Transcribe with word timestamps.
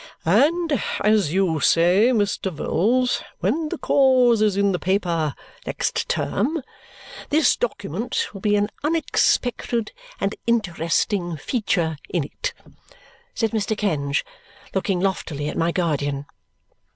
"And 0.25 0.81
as 1.01 1.31
you 1.31 1.59
say, 1.59 2.07
Mr. 2.07 2.49
Vholes, 2.51 3.21
when 3.39 3.69
the 3.69 3.77
cause 3.77 4.41
is 4.41 4.57
in 4.57 4.71
the 4.71 4.79
paper 4.79 5.35
next 5.67 6.09
term, 6.09 6.63
this 7.29 7.55
document 7.55 8.29
will 8.33 8.41
be 8.41 8.55
an 8.55 8.69
unexpected 8.83 9.91
and 10.19 10.33
interesting 10.47 11.37
feature 11.37 11.97
in 12.09 12.23
it," 12.23 12.51
said 13.35 13.51
Mr. 13.51 13.77
Kenge, 13.77 14.23
looking 14.73 14.99
loftily 14.99 15.47
at 15.49 15.55
my 15.55 15.71
guardian. 15.71 16.25